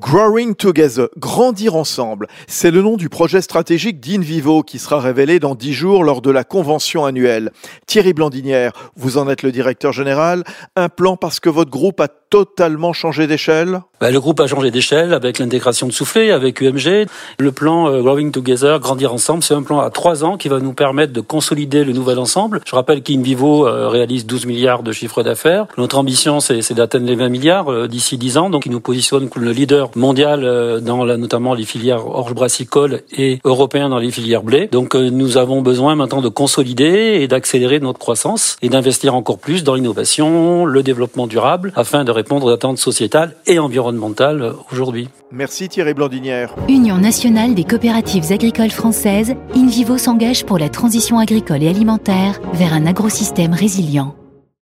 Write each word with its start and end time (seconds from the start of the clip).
Growing 0.00 0.54
Together, 0.54 1.08
grandir 1.16 1.74
ensemble, 1.74 2.28
c'est 2.46 2.70
le 2.70 2.82
nom 2.82 2.96
du 2.96 3.08
projet 3.08 3.40
stratégique 3.40 3.98
d'InVivo 3.98 4.62
qui 4.62 4.78
sera 4.78 5.00
révélé 5.00 5.40
dans 5.40 5.56
dix 5.56 5.72
jours 5.72 6.04
lors 6.04 6.22
de 6.22 6.30
la 6.30 6.44
convention 6.44 7.04
annuelle. 7.04 7.50
Thierry 7.86 8.12
Blandinière, 8.12 8.72
vous 8.96 9.18
en 9.18 9.28
êtes 9.28 9.42
le 9.42 9.50
directeur 9.50 9.92
général. 9.92 10.44
Un 10.76 10.88
plan 10.88 11.16
parce 11.16 11.40
que 11.40 11.48
votre 11.48 11.70
groupe 11.70 12.00
a 12.00 12.06
totalement 12.30 12.92
changé 12.92 13.26
d'échelle? 13.26 13.80
Bah, 14.00 14.10
Le 14.10 14.20
groupe 14.20 14.40
a 14.40 14.46
changé 14.46 14.70
d'échelle 14.70 15.14
avec 15.14 15.38
l'intégration 15.38 15.86
de 15.86 15.92
Soufflé, 15.92 16.30
avec 16.30 16.60
UMG. 16.60 17.06
Le 17.38 17.52
plan 17.52 17.88
euh, 17.88 18.02
Growing 18.02 18.30
Together, 18.30 18.78
grandir 18.80 19.12
ensemble, 19.12 19.42
c'est 19.42 19.54
un 19.54 19.62
plan 19.62 19.80
à 19.80 19.90
trois 19.90 20.24
ans 20.24 20.36
qui 20.36 20.48
va 20.48 20.60
nous 20.60 20.72
permettre 20.72 21.12
de 21.12 21.20
consolider 21.20 21.84
le 21.84 21.92
nouvel 21.92 22.18
ensemble. 22.18 22.60
Je 22.66 22.74
rappelle 22.74 23.02
qu'InVivo 23.02 23.66
euh, 23.66 23.88
réalise 23.88 24.26
12 24.26 24.46
milliards 24.46 24.82
de 24.82 24.92
chiffre 24.92 25.22
d'affaires. 25.22 25.66
Notre 25.78 25.98
ambition, 25.98 26.40
c'est 26.40 26.74
d'atteindre 26.74 27.06
les 27.06 27.16
20 27.16 27.28
milliards 27.28 27.72
euh, 27.72 27.88
d'ici 27.88 28.18
10 28.18 28.38
ans. 28.38 28.50
Donc, 28.50 28.66
il 28.66 28.72
nous 28.72 28.80
positionne 28.80 29.28
comme 29.28 29.44
le 29.44 29.52
leader 29.94 30.08
mondial 30.08 30.80
dans 30.80 31.04
la, 31.04 31.16
notamment 31.16 31.54
les 31.54 31.64
filières 31.64 32.06
orge 32.06 32.34
brassicole 32.34 33.02
et 33.16 33.40
européen 33.44 33.88
dans 33.88 33.98
les 33.98 34.10
filières 34.10 34.42
blé. 34.42 34.68
Donc, 34.68 34.94
nous 34.94 35.36
avons 35.36 35.62
besoin 35.62 35.94
maintenant 35.94 36.20
de 36.20 36.28
consolider 36.28 37.18
et 37.20 37.28
d'accélérer 37.28 37.80
notre 37.80 37.98
croissance 37.98 38.56
et 38.62 38.68
d'investir 38.68 39.14
encore 39.14 39.38
plus 39.38 39.64
dans 39.64 39.74
l'innovation, 39.74 40.64
le 40.64 40.82
développement 40.82 41.26
durable, 41.26 41.72
afin 41.76 42.04
de 42.04 42.10
répondre 42.10 42.46
aux 42.46 42.50
attentes 42.50 42.78
sociétales 42.78 43.34
et 43.46 43.58
environnementales 43.58 44.52
aujourd'hui. 44.72 45.08
Merci 45.30 45.68
Thierry 45.68 45.94
Blandinière. 45.94 46.54
Union 46.68 46.96
nationale 46.96 47.54
des 47.54 47.64
coopératives 47.64 48.32
agricoles 48.32 48.70
françaises, 48.70 49.34
InVivo 49.54 49.98
s'engage 49.98 50.46
pour 50.46 50.58
la 50.58 50.68
transition 50.68 51.18
agricole 51.18 51.62
et 51.62 51.68
alimentaire 51.68 52.40
vers 52.54 52.72
un 52.72 52.86
agrosystème 52.86 53.52
résilient. 53.52 54.14